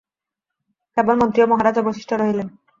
[0.97, 2.47] কেবল মন্ত্রী ও মহারাজ অবশিষ্ট রহিলেন।